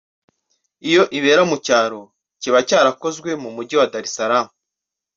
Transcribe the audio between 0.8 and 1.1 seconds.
yo